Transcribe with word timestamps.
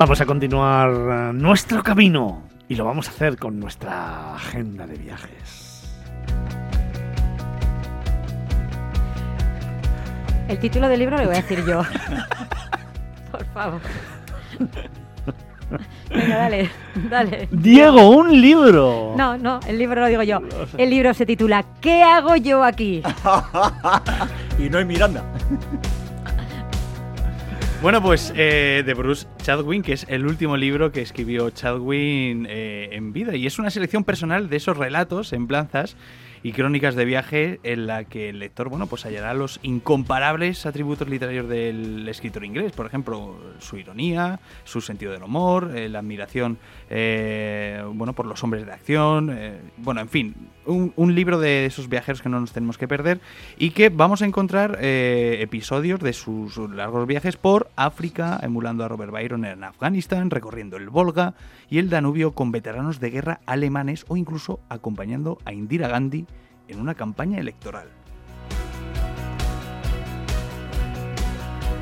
Vamos 0.00 0.18
a 0.18 0.24
continuar 0.24 0.90
eh, 0.90 1.32
nuestro 1.34 1.82
camino 1.82 2.44
y 2.70 2.74
lo 2.74 2.86
vamos 2.86 3.06
a 3.08 3.10
hacer 3.10 3.36
con 3.36 3.60
nuestra 3.60 4.34
agenda 4.34 4.86
de 4.86 4.96
viajes. 4.96 5.92
El 10.48 10.58
título 10.58 10.88
del 10.88 11.00
libro 11.00 11.18
lo 11.18 11.26
voy 11.26 11.34
a 11.34 11.42
decir 11.42 11.62
yo. 11.66 11.82
Por 13.30 13.44
favor. 13.52 13.80
Venga, 16.08 16.36
dale, 16.38 16.70
dale. 17.10 17.48
Diego, 17.52 18.08
un 18.08 18.40
libro. 18.40 19.12
No, 19.18 19.36
no, 19.36 19.60
el 19.66 19.76
libro 19.76 20.00
lo 20.00 20.06
digo 20.06 20.22
yo. 20.22 20.40
El 20.78 20.88
libro 20.88 21.12
se 21.12 21.26
titula 21.26 21.62
¿Qué 21.82 22.02
hago 22.02 22.36
yo 22.36 22.64
aquí? 22.64 23.02
y 24.58 24.70
no 24.70 24.78
hay 24.78 24.84
Miranda. 24.86 25.22
Bueno, 27.82 28.02
pues 28.02 28.30
eh, 28.36 28.82
de 28.84 28.92
Bruce 28.92 29.26
Chadwin, 29.42 29.80
que 29.80 29.94
es 29.94 30.04
el 30.10 30.26
último 30.26 30.58
libro 30.58 30.92
que 30.92 31.00
escribió 31.00 31.48
Chadwin 31.48 32.46
eh, 32.46 32.90
en 32.92 33.14
vida. 33.14 33.34
Y 33.36 33.46
es 33.46 33.58
una 33.58 33.70
selección 33.70 34.04
personal 34.04 34.50
de 34.50 34.58
esos 34.58 34.76
relatos, 34.76 35.28
semblanzas 35.28 35.96
y 36.42 36.52
crónicas 36.52 36.94
de 36.94 37.04
viaje 37.04 37.60
en 37.62 37.86
la 37.86 38.04
que 38.04 38.30
el 38.30 38.38
lector 38.38 38.68
bueno, 38.68 38.86
pues 38.86 39.04
hallará 39.04 39.34
los 39.34 39.60
incomparables 39.62 40.64
atributos 40.66 41.08
literarios 41.08 41.48
del 41.48 42.08
escritor 42.08 42.44
inglés. 42.44 42.72
Por 42.72 42.86
ejemplo, 42.86 43.36
su 43.58 43.76
ironía, 43.76 44.40
su 44.64 44.80
sentido 44.80 45.12
del 45.12 45.22
humor, 45.22 45.72
eh, 45.74 45.88
la 45.88 45.98
admiración 45.98 46.58
eh, 46.88 47.84
bueno, 47.92 48.14
por 48.14 48.26
los 48.26 48.42
hombres 48.42 48.64
de 48.66 48.72
acción. 48.72 49.30
Eh, 49.32 49.60
bueno, 49.76 50.00
en 50.00 50.08
fin, 50.08 50.34
un, 50.66 51.14
libro 51.14 51.40
de 51.40 51.66
esos 51.66 51.88
viajeros 51.88 52.22
que 52.22 52.28
no 52.28 52.40
nos 52.40 52.52
tenemos 52.52 52.78
que 52.78 52.86
perder 52.86 53.20
y 53.58 53.70
que 53.70 53.88
vamos 53.88 54.22
a 54.22 54.26
encontrar 54.26 54.78
episodios 54.80 55.98
de 55.98 56.12
sus 56.12 56.56
largos 56.70 57.06
viajes 57.08 57.36
por 57.36 57.68
África, 57.74 58.38
emulando 58.40 58.84
a 58.84 58.88
Robert 58.88 59.10
Byron 59.10 59.44
en 59.44 59.64
Afganistán, 59.64 60.30
recorriendo 60.30 60.76
el 60.76 60.88
Volga 60.88 61.34
y 61.68 61.78
el 61.78 61.90
Danubio 61.90 62.32
con 62.32 62.52
veteranos 62.52 63.00
de 63.00 63.10
guerra 63.10 63.40
alemanes 63.46 64.04
o 64.06 64.16
incluso 64.16 64.60
acompañando 64.68 65.38
a 65.44 65.52
Indira 65.52 65.88
Gandhi 65.88 66.26
en 66.70 66.80
una 66.80 66.94
campaña 66.94 67.38
electoral. 67.38 67.88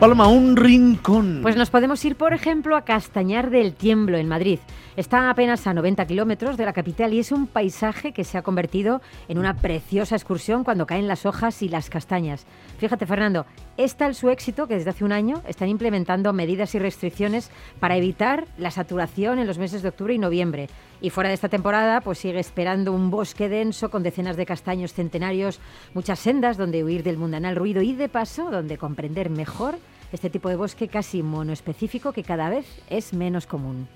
Palma, 0.00 0.28
un 0.28 0.54
rincón. 0.54 1.40
Pues 1.42 1.56
nos 1.56 1.70
podemos 1.70 2.04
ir, 2.04 2.14
por 2.14 2.32
ejemplo, 2.32 2.76
a 2.76 2.82
Castañar 2.82 3.50
del 3.50 3.74
Tiemblo, 3.74 4.16
en 4.16 4.28
Madrid. 4.28 4.60
Está 4.98 5.28
apenas 5.28 5.66
a 5.66 5.74
90 5.74 6.06
kilómetros 6.06 6.56
de 6.56 6.64
la 6.64 6.72
capital 6.72 7.12
y 7.12 7.18
es 7.18 7.32
un 7.32 7.48
paisaje 7.48 8.12
que 8.12 8.22
se 8.22 8.38
ha 8.38 8.42
convertido 8.42 9.00
en 9.28 9.38
una 9.38 9.54
preciosa 9.54 10.14
excursión 10.14 10.62
cuando 10.62 10.86
caen 10.86 11.08
las 11.08 11.26
hojas 11.26 11.62
y 11.62 11.68
las 11.68 11.90
castañas. 11.90 12.46
Fíjate, 12.78 13.06
Fernando, 13.06 13.44
es 13.76 13.96
tal 13.96 14.14
su 14.14 14.28
éxito 14.30 14.68
que 14.68 14.74
desde 14.74 14.90
hace 14.90 15.04
un 15.04 15.12
año 15.12 15.42
están 15.48 15.68
implementando 15.68 16.32
medidas 16.32 16.76
y 16.76 16.78
restricciones 16.78 17.50
para 17.80 17.96
evitar 17.96 18.46
la 18.56 18.70
saturación 18.70 19.40
en 19.40 19.48
los 19.48 19.58
meses 19.58 19.82
de 19.82 19.88
octubre 19.88 20.14
y 20.14 20.18
noviembre. 20.18 20.68
Y 21.00 21.10
fuera 21.10 21.28
de 21.28 21.34
esta 21.34 21.48
temporada, 21.48 22.00
pues 22.00 22.18
sigue 22.18 22.40
esperando 22.40 22.92
un 22.92 23.10
bosque 23.10 23.48
denso 23.48 23.90
con 23.90 24.02
decenas 24.02 24.36
de 24.36 24.46
castaños 24.46 24.92
centenarios, 24.92 25.60
muchas 25.94 26.18
sendas 26.18 26.56
donde 26.56 26.82
huir 26.82 27.02
del 27.02 27.18
mundanal 27.18 27.56
ruido 27.56 27.82
y 27.82 27.92
de 27.92 28.08
paso 28.08 28.50
donde 28.50 28.78
comprender 28.78 29.30
mejor 29.30 29.78
este 30.12 30.30
tipo 30.30 30.48
de 30.48 30.56
bosque 30.56 30.88
casi 30.88 31.22
monoespecífico 31.22 32.12
que 32.12 32.24
cada 32.24 32.48
vez 32.48 32.66
es 32.88 33.12
menos 33.12 33.46
común. 33.46 33.86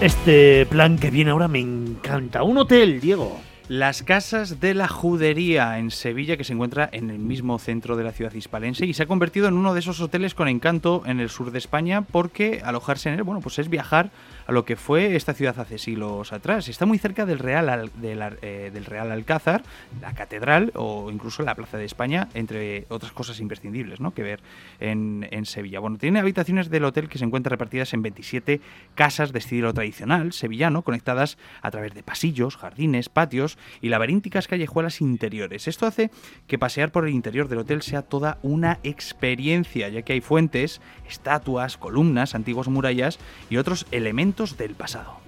Este 0.00 0.64
plan 0.66 0.96
que 0.96 1.10
viene 1.10 1.32
ahora 1.32 1.48
me 1.48 1.58
encanta. 1.58 2.44
Un 2.44 2.58
hotel, 2.58 3.00
Diego. 3.00 3.40
Las 3.68 4.02
Casas 4.02 4.60
de 4.60 4.72
la 4.72 4.88
Judería 4.88 5.78
en 5.78 5.90
Sevilla, 5.90 6.38
que 6.38 6.44
se 6.44 6.54
encuentra 6.54 6.88
en 6.90 7.10
el 7.10 7.18
mismo 7.18 7.58
centro 7.58 7.96
de 7.96 8.04
la 8.04 8.12
ciudad 8.12 8.32
hispalense 8.32 8.86
y 8.86 8.94
se 8.94 9.02
ha 9.02 9.06
convertido 9.06 9.46
en 9.46 9.58
uno 9.58 9.74
de 9.74 9.80
esos 9.80 10.00
hoteles 10.00 10.32
con 10.34 10.48
encanto 10.48 11.02
en 11.04 11.20
el 11.20 11.28
sur 11.28 11.50
de 11.50 11.58
España 11.58 12.00
porque 12.00 12.62
alojarse 12.64 13.10
en 13.10 13.16
él, 13.16 13.24
bueno, 13.24 13.42
pues 13.42 13.58
es 13.58 13.68
viajar 13.68 14.10
a 14.46 14.52
lo 14.52 14.64
que 14.64 14.76
fue 14.76 15.16
esta 15.16 15.34
ciudad 15.34 15.60
hace 15.60 15.76
siglos 15.76 16.32
atrás. 16.32 16.68
Está 16.68 16.86
muy 16.86 16.96
cerca 16.96 17.26
del 17.26 17.38
Real, 17.38 17.90
eh, 18.02 18.70
del, 18.72 18.84
Real 18.86 19.12
Alcázar, 19.12 19.62
la 20.00 20.14
catedral 20.14 20.72
o 20.74 21.10
incluso 21.10 21.42
la 21.42 21.54
Plaza 21.54 21.76
de 21.76 21.84
España, 21.84 22.30
entre 22.32 22.86
otras 22.88 23.12
cosas 23.12 23.38
imprescindibles 23.38 24.00
¿no? 24.00 24.12
que 24.12 24.22
ver 24.22 24.40
en, 24.80 25.28
en 25.30 25.44
Sevilla. 25.44 25.80
Bueno, 25.80 25.98
tiene 25.98 26.20
habitaciones 26.20 26.70
del 26.70 26.86
hotel 26.86 27.10
que 27.10 27.18
se 27.18 27.26
encuentran 27.26 27.50
repartidas 27.50 27.92
en 27.92 28.00
27 28.00 28.62
casas 28.94 29.34
de 29.34 29.40
estilo 29.40 29.74
tradicional 29.74 30.32
sevillano, 30.32 30.80
conectadas 30.80 31.36
a 31.60 31.70
través 31.70 31.92
de 31.92 32.02
pasillos, 32.02 32.56
jardines, 32.56 33.10
patios 33.10 33.57
y 33.80 33.88
laberínticas 33.88 34.48
callejuelas 34.48 35.00
interiores. 35.00 35.68
Esto 35.68 35.86
hace 35.86 36.10
que 36.46 36.58
pasear 36.58 36.92
por 36.92 37.06
el 37.06 37.14
interior 37.14 37.48
del 37.48 37.60
hotel 37.60 37.82
sea 37.82 38.02
toda 38.02 38.38
una 38.42 38.78
experiencia, 38.82 39.88
ya 39.88 40.02
que 40.02 40.14
hay 40.14 40.20
fuentes, 40.20 40.80
estatuas, 41.08 41.76
columnas, 41.76 42.34
antiguas 42.34 42.68
murallas 42.68 43.18
y 43.50 43.56
otros 43.56 43.86
elementos 43.90 44.56
del 44.56 44.74
pasado. 44.74 45.20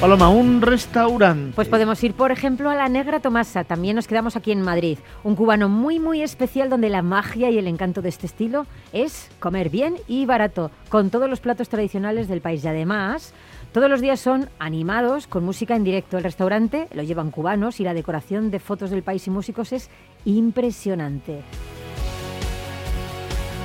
Paloma, 0.00 0.30
un 0.30 0.62
restaurante. 0.62 1.52
Pues 1.54 1.68
podemos 1.68 2.02
ir, 2.02 2.14
por 2.14 2.32
ejemplo, 2.32 2.70
a 2.70 2.74
la 2.74 2.88
Negra 2.88 3.20
Tomasa. 3.20 3.64
También 3.64 3.96
nos 3.96 4.06
quedamos 4.06 4.34
aquí 4.34 4.50
en 4.50 4.62
Madrid. 4.62 4.96
Un 5.24 5.36
cubano 5.36 5.68
muy, 5.68 6.00
muy 6.00 6.22
especial 6.22 6.70
donde 6.70 6.88
la 6.88 7.02
magia 7.02 7.50
y 7.50 7.58
el 7.58 7.66
encanto 7.66 8.00
de 8.00 8.08
este 8.08 8.24
estilo 8.24 8.66
es 8.94 9.30
comer 9.40 9.68
bien 9.68 9.96
y 10.08 10.24
barato, 10.24 10.70
con 10.88 11.10
todos 11.10 11.28
los 11.28 11.40
platos 11.40 11.68
tradicionales 11.68 12.28
del 12.28 12.40
país. 12.40 12.64
Y 12.64 12.68
además, 12.68 13.34
todos 13.72 13.88
los 13.88 14.00
días 14.00 14.18
son 14.18 14.48
animados 14.58 15.26
con 15.26 15.44
música 15.44 15.76
en 15.76 15.84
directo. 15.84 16.16
El 16.16 16.24
restaurante 16.24 16.88
lo 16.92 17.02
llevan 17.02 17.30
cubanos 17.30 17.78
y 17.78 17.84
la 17.84 17.94
decoración 17.94 18.50
de 18.50 18.58
fotos 18.58 18.90
del 18.90 19.02
país 19.02 19.26
y 19.26 19.30
músicos 19.30 19.72
es 19.72 19.90
impresionante. 20.24 21.42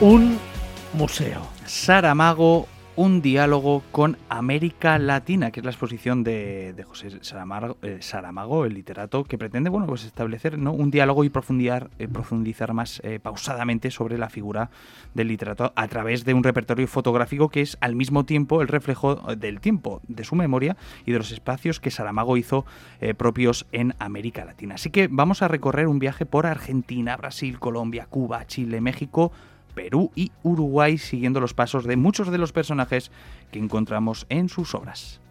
Un 0.02 0.38
museo. 0.94 1.42
Saramago, 1.66 2.68
un 2.96 3.22
diálogo 3.22 3.84
con 3.92 4.18
América 4.30 4.98
Latina, 5.00 5.52
que 5.52 5.60
es 5.60 5.66
la 5.66 5.72
exposición 5.72 6.24
de, 6.24 6.74
José 6.88 7.08
eh, 7.08 7.98
Saramago, 8.00 8.66
el 8.66 8.74
literato, 8.74 9.24
que 9.26 9.38
pretende 9.38 9.70
bueno, 9.70 9.86
pues 9.86 10.06
establecer 10.06 10.58
¿no? 10.58 10.72
un 10.72 10.92
diálogo 10.92 11.24
y 11.24 11.30
profundizar, 11.30 11.90
eh, 12.00 12.08
profundizar 12.08 12.74
más 12.74 13.02
eh, 13.04 13.20
pausadamente 13.20 13.92
sobre 13.92 14.18
la 14.18 14.30
figura 14.30 14.70
del 15.14 15.28
literato 15.28 15.74
a 15.76 15.88
través 15.88 16.24
de 16.24 16.34
un 16.34 16.44
repertorio 16.44 16.88
fotográfico 16.88 17.50
que 17.50 17.62
es 17.62 17.78
al 17.82 17.96
mismo 17.96 18.26
tiempo 18.26 18.62
el 18.62 18.68
reflejo 18.68 19.16
del 19.36 19.60
tiempo, 19.60 20.02
de 20.08 20.24
su 20.24 20.36
memoria 20.36 20.78
y 21.06 21.12
de 21.12 21.18
los 21.18 21.32
espacios 21.32 21.80
que 21.80 21.92
Saramago 21.92 22.38
hizo 22.38 22.66
propios 23.18 23.66
en 23.72 23.94
América 24.00 24.46
Latina. 24.46 24.76
Así 24.76 24.90
que 24.90 25.08
vamos 25.10 25.42
a 25.42 25.48
recorrer 25.48 25.88
un 25.88 26.00
viaje 26.00 26.26
por 26.26 26.46
Argentina, 26.46 27.18
Brasil, 27.18 27.60
Colombia, 27.60 28.08
Cuba, 28.10 28.46
Chile, 28.46 28.82
México, 28.82 29.32
Perú 29.76 30.12
y 30.16 30.32
Uruguay, 30.42 30.98
siguiendo 30.98 31.40
los 31.40 31.54
pasos 31.54 31.86
de 31.86 31.98
muchos 31.98 32.32
de 32.32 32.40
los 32.40 32.52
personajes 32.52 33.12
que 33.52 33.60
encontramos 33.60 34.26
en 34.30 34.50
sus 34.50 34.74
obras. 34.74 35.22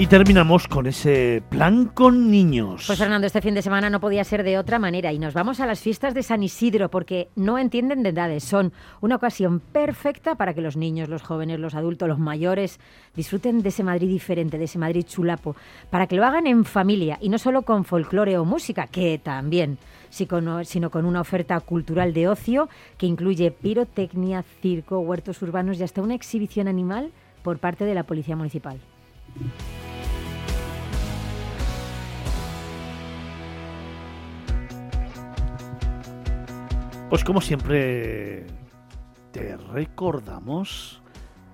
Y 0.00 0.06
terminamos 0.06 0.68
con 0.68 0.86
ese 0.86 1.42
plan 1.48 1.86
con 1.86 2.30
niños. 2.30 2.84
Pues 2.86 3.00
Fernando, 3.00 3.26
este 3.26 3.42
fin 3.42 3.54
de 3.54 3.62
semana 3.62 3.90
no 3.90 3.98
podía 3.98 4.22
ser 4.22 4.44
de 4.44 4.56
otra 4.56 4.78
manera 4.78 5.12
y 5.12 5.18
nos 5.18 5.34
vamos 5.34 5.58
a 5.58 5.66
las 5.66 5.80
fiestas 5.80 6.14
de 6.14 6.22
San 6.22 6.44
Isidro 6.44 6.88
porque 6.88 7.30
no 7.34 7.58
entienden 7.58 8.04
de 8.04 8.10
edades, 8.10 8.44
son 8.44 8.72
una 9.00 9.16
ocasión 9.16 9.58
perfecta 9.58 10.36
para 10.36 10.54
que 10.54 10.60
los 10.60 10.76
niños, 10.76 11.08
los 11.08 11.22
jóvenes, 11.22 11.58
los 11.58 11.74
adultos, 11.74 12.08
los 12.08 12.20
mayores 12.20 12.78
disfruten 13.16 13.60
de 13.60 13.70
ese 13.70 13.82
Madrid 13.82 14.06
diferente, 14.06 14.56
de 14.56 14.66
ese 14.66 14.78
Madrid 14.78 15.04
chulapo, 15.04 15.56
para 15.90 16.06
que 16.06 16.14
lo 16.14 16.24
hagan 16.24 16.46
en 16.46 16.64
familia 16.64 17.18
y 17.20 17.28
no 17.28 17.38
solo 17.38 17.62
con 17.62 17.84
folclore 17.84 18.38
o 18.38 18.44
música, 18.44 18.86
que 18.86 19.18
también, 19.18 19.78
sino 20.10 20.90
con 20.90 21.06
una 21.06 21.22
oferta 21.22 21.58
cultural 21.58 22.14
de 22.14 22.28
ocio 22.28 22.68
que 22.98 23.06
incluye 23.06 23.50
pirotecnia, 23.50 24.44
circo, 24.62 25.00
huertos 25.00 25.42
urbanos 25.42 25.80
y 25.80 25.82
hasta 25.82 26.02
una 26.02 26.14
exhibición 26.14 26.68
animal 26.68 27.10
por 27.42 27.58
parte 27.58 27.84
de 27.84 27.94
la 27.94 28.04
Policía 28.04 28.36
Municipal. 28.36 28.78
Pues 37.08 37.24
como 37.24 37.40
siempre 37.40 38.44
te 39.32 39.56
recordamos 39.56 41.00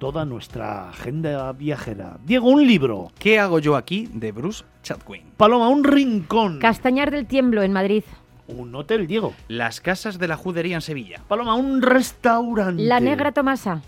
toda 0.00 0.24
nuestra 0.24 0.88
agenda 0.88 1.52
viajera. 1.52 2.18
Diego, 2.24 2.48
un 2.48 2.66
libro. 2.66 3.12
¿Qué 3.20 3.38
hago 3.38 3.60
yo 3.60 3.76
aquí? 3.76 4.08
de 4.12 4.32
Bruce 4.32 4.64
Chatwin. 4.82 5.22
Paloma, 5.36 5.68
un 5.68 5.84
rincón. 5.84 6.58
Castañar 6.58 7.12
del 7.12 7.26
Tiemblo 7.26 7.62
en 7.62 7.72
Madrid. 7.72 8.02
Un 8.48 8.74
hotel, 8.74 9.06
Diego. 9.06 9.32
Las 9.46 9.80
casas 9.80 10.18
de 10.18 10.26
la 10.26 10.36
judería 10.36 10.74
en 10.74 10.82
Sevilla. 10.82 11.20
Paloma, 11.28 11.54
un 11.54 11.82
restaurante. 11.82 12.82
La 12.82 12.98
Negra 12.98 13.30
Tomasa. 13.30 13.80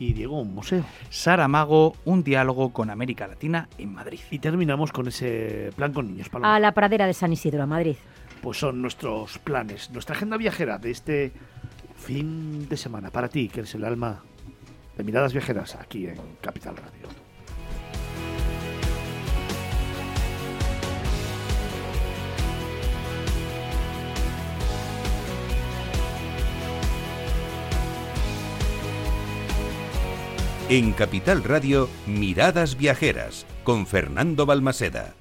Y 0.00 0.14
Diego, 0.14 0.40
un 0.40 0.52
museo. 0.52 0.84
Saramago, 1.10 1.94
un 2.06 2.24
diálogo 2.24 2.72
con 2.72 2.90
América 2.90 3.28
Latina 3.28 3.68
en 3.78 3.94
Madrid. 3.94 4.18
Y 4.32 4.40
terminamos 4.40 4.90
con 4.90 5.06
ese 5.06 5.70
plan 5.76 5.92
con 5.92 6.08
niños, 6.08 6.28
Paloma. 6.28 6.56
A 6.56 6.58
la 6.58 6.72
pradera 6.72 7.06
de 7.06 7.14
San 7.14 7.32
Isidro, 7.32 7.62
a 7.62 7.66
Madrid 7.66 7.94
pues 8.40 8.58
son 8.58 8.82
nuestros 8.82 9.38
planes, 9.38 9.90
nuestra 9.90 10.16
agenda 10.16 10.36
viajera 10.36 10.78
de 10.78 10.90
este 10.90 11.32
fin 11.96 12.68
de 12.68 12.76
semana 12.76 13.10
para 13.10 13.28
ti, 13.28 13.48
que 13.48 13.60
eres 13.60 13.74
el 13.74 13.84
alma 13.84 14.22
de 14.96 15.04
Miradas 15.04 15.32
Viajeras 15.32 15.74
aquí 15.74 16.06
en 16.06 16.18
Capital 16.40 16.76
Radio. 16.76 17.08
En 30.70 30.92
Capital 30.92 31.44
Radio, 31.44 31.88
Miradas 32.06 32.76
Viajeras, 32.76 33.46
con 33.64 33.86
Fernando 33.86 34.44
Balmaseda. 34.44 35.14